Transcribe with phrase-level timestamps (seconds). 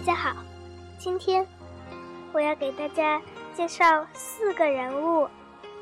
[0.00, 0.34] 大家好，
[0.98, 1.46] 今天
[2.32, 3.20] 我要给大家
[3.54, 5.28] 介绍四个人物，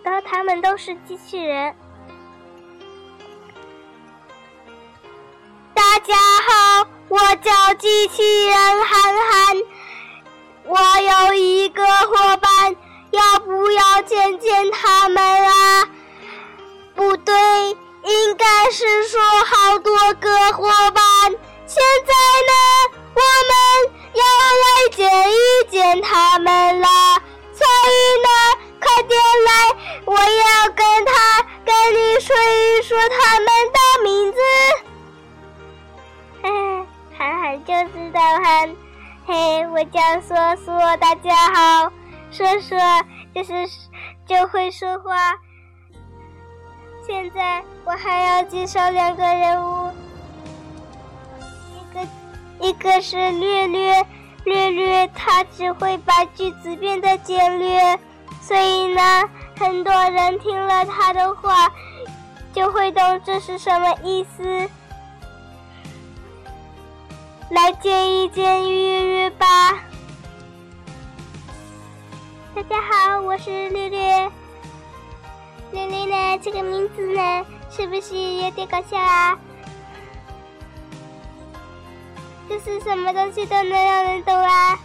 [0.03, 1.73] 当他们都是机器人。
[5.73, 9.57] 大家好，我叫机器人涵涵，
[10.65, 10.77] 我
[11.29, 11.78] 有一个
[26.39, 26.89] 们了，
[27.53, 28.29] 所以呢，
[28.81, 29.51] 快点来，
[30.05, 34.39] 我要跟他跟你说一说他们的名字。
[36.43, 36.87] 嘿嘿，
[37.17, 38.77] 涵涵就知道涵，
[39.27, 41.93] 嘿，我叫说说，大家好，
[42.31, 42.79] 说说
[43.35, 43.53] 就是
[44.27, 45.35] 就会说话。
[47.07, 49.91] 现在我还要介绍两个人物。
[51.75, 54.07] 一个一个是略略，
[54.49, 57.99] 略略，他只会把句子变得简略，
[58.41, 61.71] 所以呢，很多人听了他的话，
[62.53, 64.69] 就会懂这是什么意思。
[67.51, 69.47] 来见一见略略吧。
[72.55, 74.31] 大家好，我是略略。
[75.71, 79.39] 略略呢，这个名字呢，是不是有点搞笑啊？
[82.49, 84.79] 就是什么东西都能让人懂啊！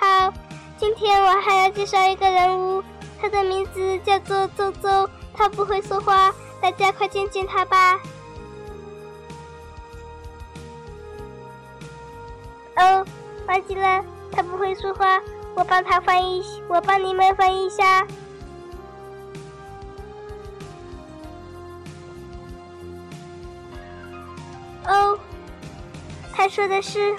[0.00, 0.32] 好，
[0.78, 2.82] 今天我还要介绍一个人物，
[3.20, 8.00] 他的名字叫做周周，他不会说话，大家快见见他吧。
[12.76, 13.04] 哦，
[13.46, 15.20] 忘记了，他不会说话，
[15.54, 18.06] 我帮他翻译，我帮你们翻译一下。
[26.54, 27.16] 说的是：“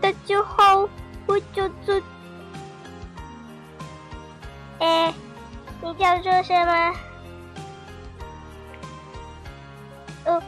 [0.00, 0.88] 大家好，
[1.26, 2.00] 我叫做……
[4.78, 5.12] 哎，
[5.82, 6.94] 你叫做什么？
[10.26, 10.42] 哦，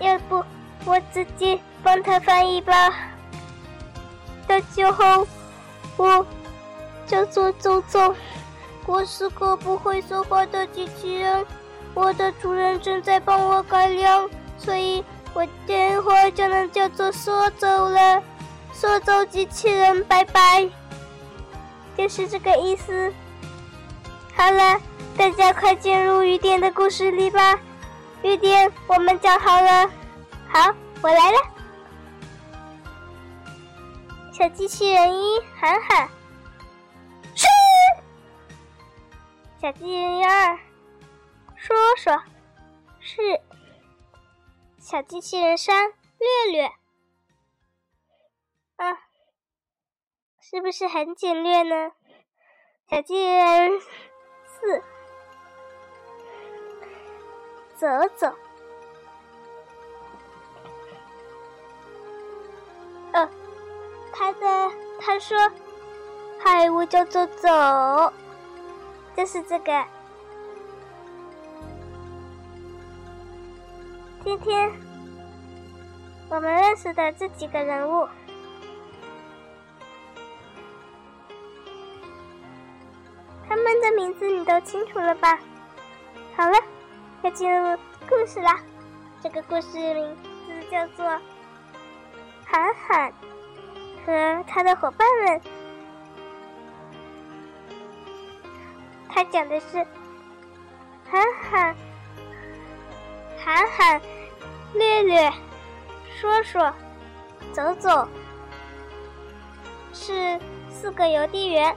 [0.00, 0.44] 要不
[0.84, 2.92] 我直接帮他翻译吧。
[4.46, 5.26] 大家好，
[5.96, 6.26] 我
[7.06, 8.14] 叫做周周，
[8.84, 11.46] 我是个不会说话的机器人，
[11.94, 15.02] 我的主人正在帮我改良，所以。”
[15.32, 18.22] 我等会儿就能叫做说走了，
[18.72, 20.68] 说走机器人，拜拜，
[21.96, 23.12] 就是这个意思。
[24.34, 24.80] 好了，
[25.16, 27.58] 大家快进入雨点的故事里吧。
[28.22, 29.88] 雨点，我们讲好了。
[30.48, 31.38] 好，我来了。
[34.32, 36.08] 小机器人一喊喊，
[37.34, 37.46] 是。
[39.60, 40.58] 小机器人二
[41.56, 42.22] 说说，
[42.98, 43.40] 是。
[44.90, 46.64] 小机器人三略略，
[48.74, 48.98] 啊，
[50.40, 51.92] 是不是很简略呢？
[52.88, 53.80] 小机器人
[54.48, 54.82] 四
[57.76, 57.86] 走
[58.16, 58.34] 走，
[63.12, 63.30] 呃，
[64.12, 65.38] 他的他说
[66.42, 68.12] ：“嗨，我叫做走，
[69.16, 69.86] 就是这个。”
[74.22, 74.70] 今天
[76.28, 78.06] 我们认识的这几个人物，
[83.48, 85.38] 他们的名字你都清楚了吧？
[86.36, 86.56] 好了，
[87.22, 88.60] 要进入故事啦。
[89.22, 91.04] 这个故事名字叫做
[92.46, 93.12] 《涵涵
[94.04, 95.40] 和他的伙伴们》，
[99.08, 99.78] 他讲的是
[101.10, 101.74] 涵涵。
[103.42, 104.00] 喊喊、
[104.74, 105.32] 略略、
[106.20, 106.72] 说说、
[107.52, 108.06] 走走，
[109.92, 110.38] 是
[110.68, 111.74] 四个邮递员，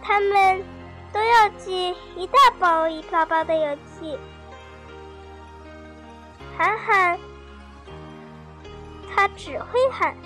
[0.00, 0.64] 他们
[1.12, 4.18] 都要寄一大包一大包的邮寄。
[6.56, 7.18] 喊喊，
[9.14, 10.16] 他只会喊，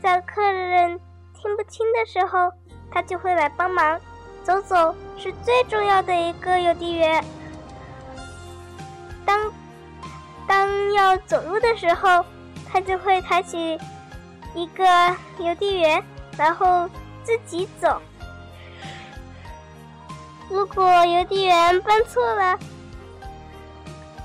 [0.00, 1.00] 在客人
[1.34, 2.52] 听不清的时候，
[2.90, 3.98] 他就会来帮忙。
[4.44, 7.22] 走走是最重要的一个邮递员。
[9.28, 9.52] 当
[10.46, 12.24] 当要走路的时候，
[12.66, 13.78] 他就会抬起
[14.54, 14.86] 一个
[15.38, 16.02] 邮递员，
[16.34, 16.88] 然后
[17.22, 18.00] 自己走。
[20.48, 22.58] 如果邮递员搬错了，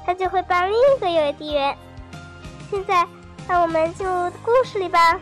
[0.05, 1.77] 他就会帮另一个邮递员。
[2.71, 3.05] 现在，
[3.45, 5.19] 让我们进入故事里吧。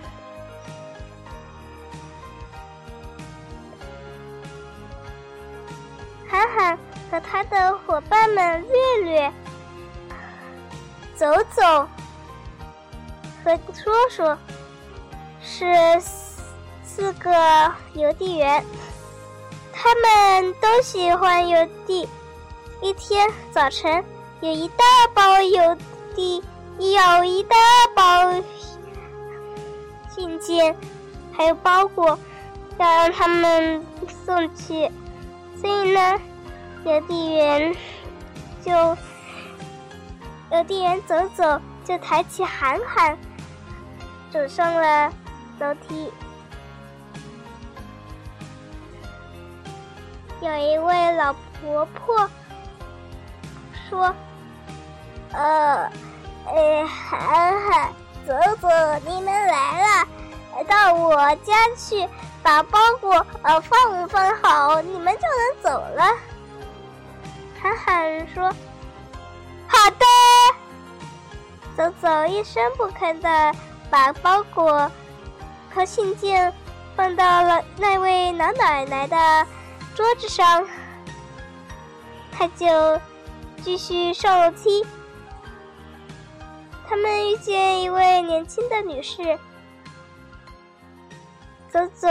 [6.30, 6.78] 涵涵
[7.10, 9.33] 和他的伙伴们略略。
[11.21, 11.88] 走走，
[13.44, 14.38] 和说说
[15.39, 16.01] 是
[16.83, 17.31] 四个
[17.94, 18.65] 邮递员，
[19.71, 22.09] 他们都喜欢邮递。
[22.81, 24.03] 一天早晨，
[24.39, 24.83] 有一大
[25.13, 25.77] 包邮
[26.15, 26.44] 递，
[26.79, 27.56] 有一大
[27.95, 28.33] 包
[30.09, 30.75] 信件，
[31.31, 32.18] 还有包裹，
[32.79, 33.85] 要让他们
[34.25, 34.89] 送去。
[35.62, 36.19] 所以呢，
[36.83, 37.75] 邮递员
[38.65, 38.97] 就
[40.51, 43.18] 邮递员走走，就抬起涵涵。
[44.31, 45.12] 走上了
[45.59, 46.12] 楼梯，
[50.42, 52.30] 有一位老婆婆
[53.89, 54.13] 说
[55.33, 55.92] ：“呃，
[56.48, 57.94] 哎，涵涵，
[58.25, 58.69] 走走，
[59.06, 60.07] 你们来了，
[60.68, 62.07] 到我家去
[62.42, 66.04] 把包裹呃放放好，你们就能走了。”
[67.62, 68.44] 涵涵说
[69.68, 70.06] ：“好的。”
[71.75, 73.56] 走走，一声不吭的。
[73.91, 74.89] 把包裹
[75.69, 76.53] 和信件
[76.95, 79.45] 放到了那位老奶奶的
[79.94, 80.65] 桌子上，
[82.31, 82.65] 他就
[83.62, 84.88] 继续上楼梯。
[86.88, 89.38] 他们遇见一位年轻的女士，
[91.68, 92.07] 走走，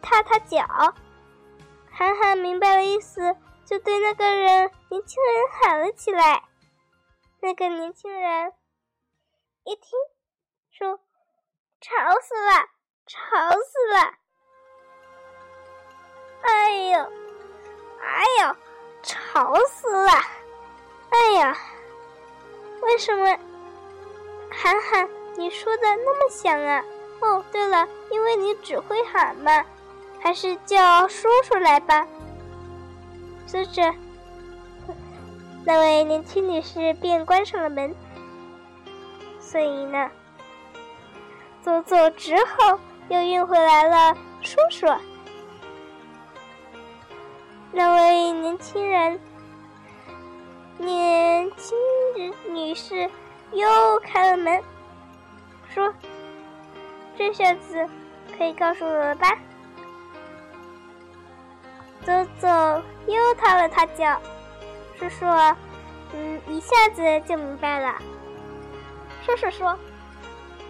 [0.00, 0.64] 踏踏脚。
[1.90, 3.34] 涵涵明白了意思，
[3.66, 6.44] 就对那个人年轻人喊了起来。
[7.42, 8.52] 那个年轻人
[9.64, 9.98] 一听。
[10.70, 11.00] 说
[11.82, 12.68] ：“吵死了，
[13.04, 14.14] 吵死了！
[16.42, 17.12] 哎呦，
[18.00, 18.56] 哎呦，
[19.02, 20.12] 吵死了！
[21.10, 21.58] 哎呀，
[22.80, 23.38] 为什么？
[24.50, 26.84] 涵涵，你说的那么响啊？
[27.20, 29.66] 哦，对了，因为你只会喊嘛，
[30.20, 32.06] 还是叫叔叔来吧。”
[33.46, 33.94] 说着，
[35.64, 37.94] 那位年轻女士便关上了门。
[39.40, 40.10] 所以呢？
[41.60, 44.86] 走走之后，又运回来了叔叔。
[47.70, 49.20] 那位年轻人，
[50.78, 51.78] 年轻
[52.16, 53.08] 人女士
[53.52, 53.68] 又
[54.00, 54.60] 开了门，
[55.72, 55.94] 说
[57.16, 57.88] ：“这下子
[58.36, 59.38] 可以告诉我了吧？”
[62.04, 62.48] 走走
[63.06, 64.20] 又踏了踏脚，
[65.02, 65.26] 叔叔，
[66.14, 67.94] 嗯，一下子就明白了。
[69.24, 69.76] 叔叔说。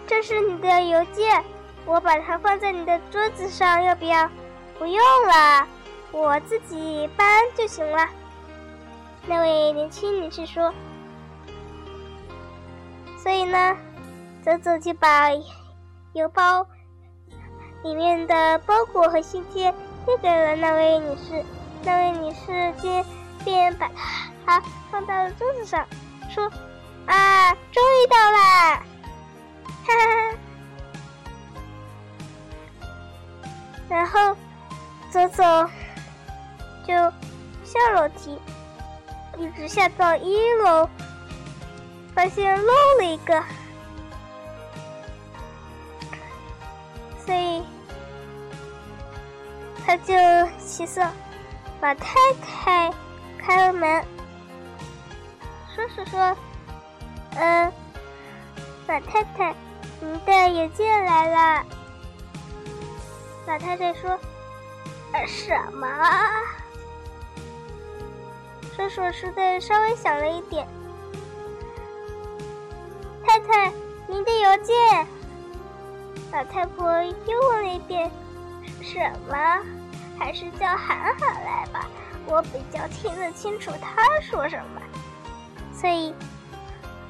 [0.05, 1.43] 这是你的邮件，
[1.85, 4.29] 我把它放在你的桌子上，要不要？
[4.77, 5.65] 不用了，
[6.11, 8.09] 我自己搬就行了。
[9.25, 10.73] 那位年轻女士说。
[13.17, 13.77] 所以呢，
[14.43, 15.29] 走走就把
[16.11, 16.67] 邮包
[17.83, 19.73] 里面的包裹和信件
[20.05, 21.45] 递给了那位女士。
[21.85, 23.03] 那位女士接
[23.43, 23.89] 便把
[24.45, 24.61] 它
[24.91, 25.85] 放到了桌子上，
[26.29, 26.51] 说
[27.05, 28.75] ：“啊，终于到啦！”
[29.85, 30.37] 哈哈，
[33.89, 34.35] 然后
[35.11, 35.43] 走走
[36.87, 36.93] 就
[37.63, 38.39] 下楼梯，
[39.37, 40.89] 一直下到一楼，
[42.15, 43.43] 发现漏了一个，
[47.25, 47.63] 所以
[49.85, 50.13] 他就
[50.59, 51.05] 起身
[51.81, 52.93] 把太太
[53.45, 54.03] 开了门，
[55.75, 56.37] 叔叔说
[57.35, 57.71] ：“嗯，
[58.87, 59.53] 老太太。”
[59.99, 61.65] 您的邮件来了，
[63.47, 64.19] 老太太说
[65.13, 65.87] ：“呃什么？”
[68.75, 70.67] 叔叔说的稍微响了一点。
[73.25, 73.71] 太太，
[74.07, 75.07] 您的邮件。
[76.31, 78.11] 老太婆又问了一遍
[78.81, 79.63] ：“什么？
[80.19, 81.87] 还是叫涵涵来吧，
[82.25, 84.81] 我比较听得清楚他说什么。”
[85.73, 86.13] 所以，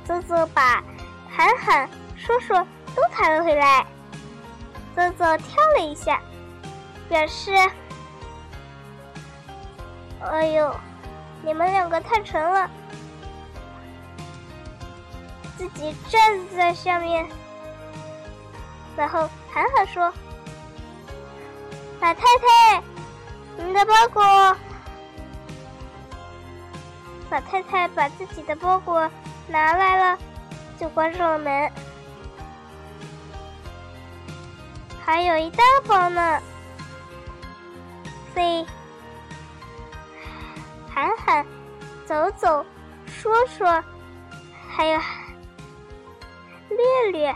[0.03, 0.84] 走走把
[1.29, 2.53] 涵涵叔叔。
[2.96, 3.84] 都抬了回来，
[4.96, 6.22] 走走跳了一下，
[7.10, 7.51] 表示
[10.22, 10.75] ：“哎呦，
[11.41, 12.70] 你们两个太沉了。”
[15.58, 17.27] 自己站在下面，
[18.96, 20.13] 然后涵涵说
[22.00, 22.84] ：“老太太，
[23.58, 24.22] 您的包裹。”
[27.34, 29.10] 老太太把自己的包裹
[29.48, 30.20] 拿来了，
[30.78, 31.72] 就关上了门。
[35.04, 36.40] 还有一大包呢，
[38.36, 38.63] 飞，
[40.88, 41.44] 喊喊，
[42.06, 42.63] 走走，
[43.08, 43.84] 说说，
[44.70, 45.00] 还有
[46.70, 47.36] 略略，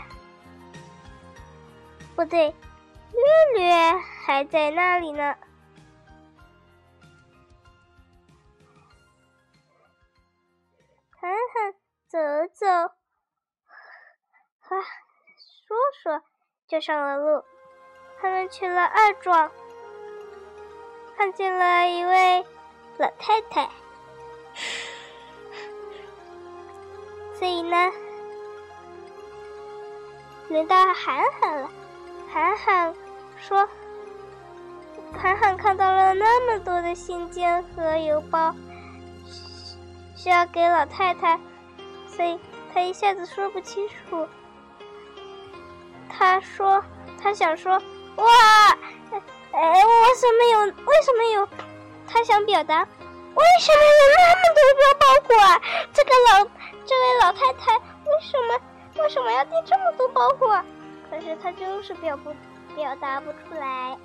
[2.14, 2.54] 不对，
[3.10, 5.34] 略略还在那里呢。
[12.08, 12.18] 走
[12.54, 12.66] 走，
[14.60, 16.22] 和说说
[16.66, 17.44] 就上了路。
[18.18, 19.50] 他们去了二庄，
[21.18, 22.46] 看见了一位
[22.96, 23.68] 老太太，
[27.34, 27.92] 所以呢，
[30.48, 31.70] 轮到涵涵了。
[32.32, 32.94] 涵涵
[33.36, 33.68] 说
[35.14, 38.54] ：“涵涵看到了那么多的信件和邮包，
[40.16, 41.38] 需要给老太太，
[42.18, 42.36] 所以
[42.74, 44.26] 他一下子说不清楚。
[46.10, 46.82] 他说，
[47.22, 47.80] 他想说。”
[48.18, 48.26] 哇，
[49.52, 50.58] 哎，为什么有？
[50.66, 51.48] 为什么有？
[52.08, 54.42] 他想表达，为什么有那么
[54.74, 55.62] 多包裹啊？
[55.94, 56.50] 这个老，
[56.84, 58.60] 这位老太太为什么
[58.96, 60.60] 为什么要订这么多包裹？
[61.08, 62.34] 可是他就是表不
[62.74, 63.96] 表达不出来。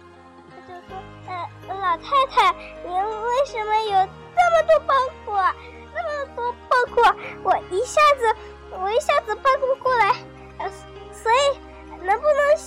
[0.51, 0.95] 他就说，
[1.27, 1.49] 呃，
[1.81, 2.53] 老太太，
[2.85, 4.93] 您为什么有这么多包
[5.25, 5.43] 裹？
[5.93, 6.97] 那么多包裹，
[7.43, 8.35] 我一下子
[8.71, 10.15] 我一下子搬不过来，
[10.57, 10.69] 呃，
[11.11, 11.35] 所以
[12.03, 12.57] 能不能？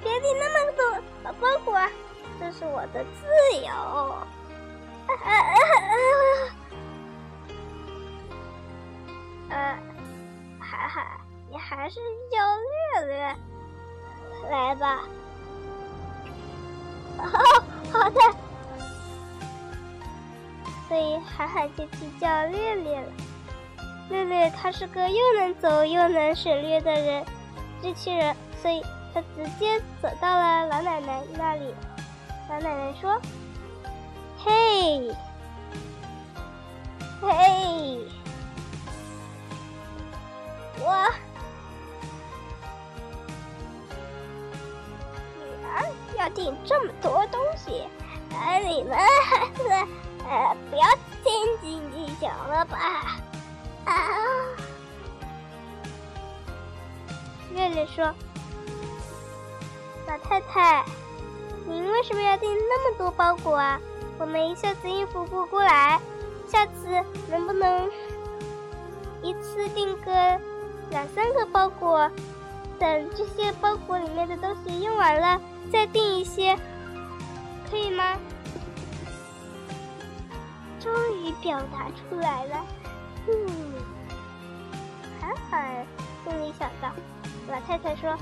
[0.00, 0.80] 别你那么多
[1.40, 1.76] 包裹，
[2.38, 3.26] 这是我的自
[3.56, 3.68] 由。
[9.50, 9.76] 呃，
[10.60, 11.18] 海海，
[11.50, 11.98] 你还是
[12.30, 12.38] 叫
[13.00, 13.36] 略略
[14.50, 15.02] 来吧。
[17.18, 17.26] 哦，
[17.90, 18.20] 好的。
[20.88, 23.12] 所以海海就去叫略略了。
[24.08, 27.24] 略略他是个又能走又能省略的人，
[27.80, 28.82] 机器人，所以。
[29.14, 31.74] 他直接走到了老奶奶那里。
[32.50, 33.18] 老奶奶说
[34.38, 35.10] ：“嘿，
[37.22, 37.98] 嘿，
[40.78, 41.10] 我
[45.38, 47.88] 女儿要订这么多东西，
[48.30, 49.64] 而，你们孩子，
[50.28, 50.86] 呃，不要
[51.24, 53.16] 斤斤计较了吧？”
[53.86, 53.94] 啊，
[57.54, 58.14] 月月说。
[60.06, 60.84] 老太太，
[61.66, 63.78] 您为什么要订那么多包裹啊？
[64.18, 66.00] 我们一下子应付不过来，
[66.48, 66.88] 下次
[67.28, 67.90] 能不能
[69.22, 70.40] 一次订个
[70.90, 72.10] 两三个包裹？
[72.78, 76.56] 等这些包裹里面的东西用完了，再订一些，
[77.70, 78.16] 可以吗？
[80.88, 82.64] 终于表达出来了，
[83.28, 83.74] 嗯，
[85.20, 85.84] 还好，
[86.24, 86.90] 心里想到。
[87.48, 88.12] 老太太说：“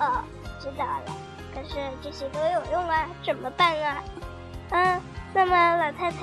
[0.00, 0.22] 哦，
[0.60, 1.16] 知道了。”
[1.54, 4.02] 可是这些都有用啊，怎么办啊？
[4.70, 5.00] 嗯，
[5.32, 6.18] 那么老太太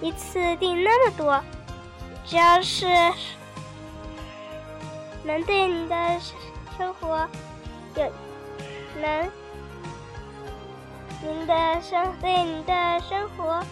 [0.00, 1.42] 一次订那么多，
[2.24, 2.86] 只要是
[5.24, 6.20] 能对你的
[6.78, 7.28] 生活
[7.96, 8.10] 有
[9.00, 9.30] 能
[11.22, 13.62] 您的生对您的生活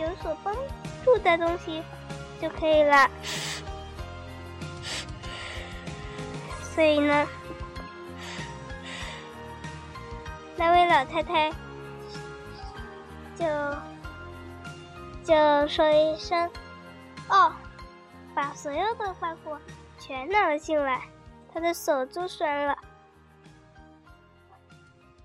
[0.00, 0.54] 有所帮
[1.04, 1.82] 助的东西
[2.40, 3.08] 就可以了。
[6.74, 7.26] 所以呢，
[10.56, 11.50] 那位老太太
[13.36, 13.46] 就
[15.22, 16.50] 就说一声
[17.28, 17.52] ：“哦，
[18.34, 19.60] 把所有的包裹
[19.98, 21.02] 全拿了进来。”
[21.52, 22.78] 她的手就酸了，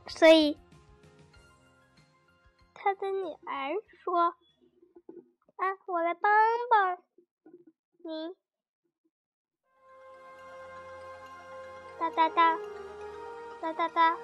[0.07, 0.57] 所以
[2.73, 3.71] 她的女儿
[4.03, 4.33] 说
[5.57, 6.31] ：“啊，我来帮
[6.69, 6.97] 帮
[8.03, 8.35] 你。”
[11.97, 12.57] 哒哒哒，
[13.61, 14.17] 哒哒哒，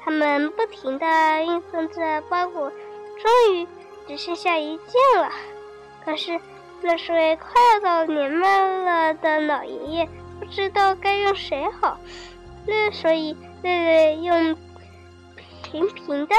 [0.00, 1.06] 他们不停的
[1.42, 3.68] 运送着包裹，终于
[4.08, 5.30] 只剩下一件了。
[6.04, 6.40] 可是
[6.82, 11.98] 那是位快要到年迈了的老爷爷，不知道该用谁好。
[12.66, 14.56] 那所以瑞瑞用
[15.62, 16.34] 平平的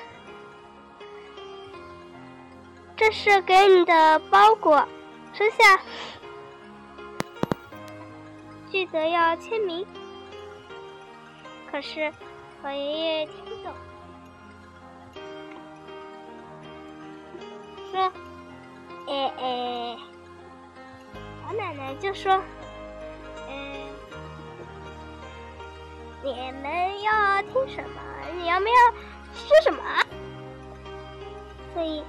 [2.94, 4.86] 这是给你的包裹。”
[5.32, 5.80] 收下，
[8.70, 9.86] 记得要签名。
[11.70, 12.12] 可是
[12.62, 13.72] 老爷爷听不懂，
[17.90, 18.12] 说
[19.08, 19.96] ：“哎哎。”
[21.48, 22.30] 老奶奶就说
[23.48, 23.88] ：“嗯，
[26.22, 28.00] 你们要听什么？
[28.36, 28.74] 你要不要
[29.52, 29.82] 说什么？”
[31.74, 32.02] 所以。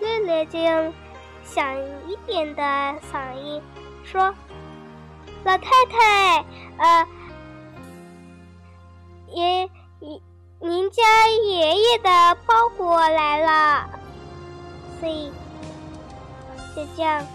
[0.00, 0.94] 乐乐就用
[1.44, 1.76] 响
[2.08, 2.62] 一点的
[3.12, 3.60] 嗓音
[4.02, 4.34] 说
[5.44, 6.44] ：“老太太，
[6.78, 7.06] 呃，
[9.28, 9.68] 爷
[10.00, 10.20] 爷，
[10.58, 13.90] 您家爷爷的包裹来了，
[14.98, 15.30] 所以
[16.74, 17.26] 就这样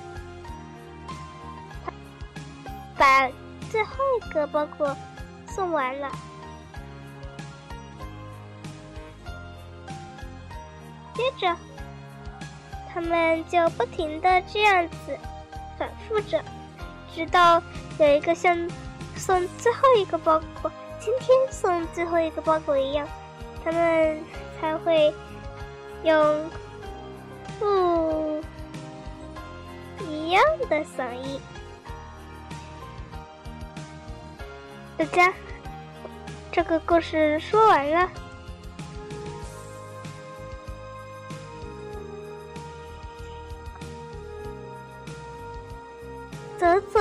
[2.97, 3.29] 把
[3.69, 4.87] 最后一个包裹
[5.55, 6.11] 送完了。
[11.13, 11.55] 接着，
[12.93, 15.17] 他们就不停的这样子
[15.79, 16.43] 反复着，
[17.13, 17.63] 直到
[17.97, 18.69] 有一个像
[19.15, 20.69] 送最后一个包裹，
[20.99, 23.07] 今天送最后一个包裹一样，
[23.63, 24.21] 他们
[24.59, 25.13] 才会
[26.03, 26.49] 用
[27.57, 28.43] 不
[30.09, 31.39] 一样的嗓音。
[34.97, 35.33] 大家，
[36.55, 38.09] 这个故事说完了。
[46.57, 46.99] 走走，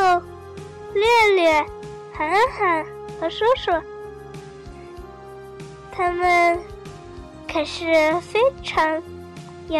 [0.93, 1.07] 略
[1.37, 1.65] 略，
[2.13, 2.85] 喊喊
[3.21, 3.81] 和说说，
[5.93, 6.61] 他们
[7.47, 9.01] 可是非常
[9.69, 9.79] 有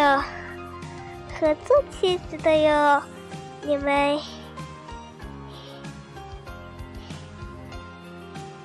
[1.37, 3.03] 合作气质的哟。
[3.63, 4.21] 你们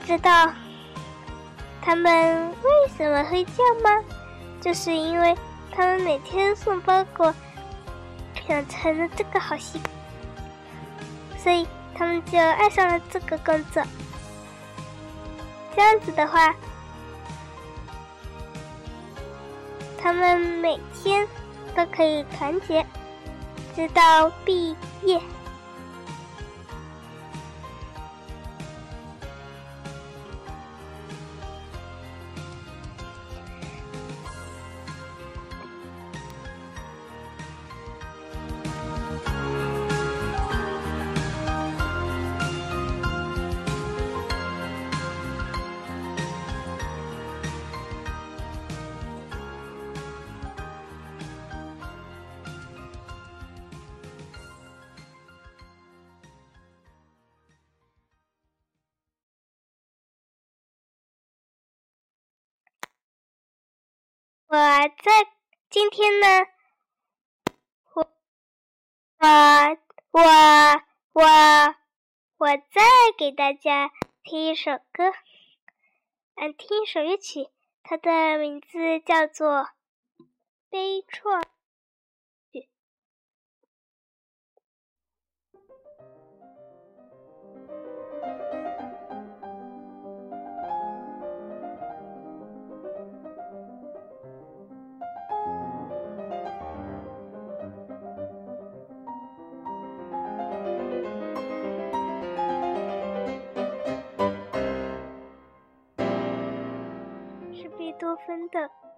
[0.05, 0.53] 知道
[1.89, 4.05] 他们为什么会这样吗？
[4.62, 5.36] 就是因为
[5.72, 7.34] 他们每天送包裹，
[8.48, 9.89] 养成了这个好习惯。
[11.39, 13.81] 所以他们就爱上了这个工作。
[15.75, 16.53] 这样子的话，
[20.00, 21.27] 他们每天
[21.75, 22.86] 都可以团结，
[23.75, 25.19] 直到毕业。
[64.51, 65.27] 我在
[65.69, 66.47] 今天呢，
[67.93, 68.01] 我
[69.19, 69.27] 我
[70.09, 70.21] 我
[71.13, 71.23] 我
[72.39, 72.81] 我再
[73.15, 73.91] 给大家
[74.23, 75.13] 听一首歌，
[76.33, 77.47] 嗯，听一首乐曲，
[77.83, 79.49] 它的名字叫做
[80.71, 81.43] 《悲怆》。
[107.99, 108.88] 多芬的。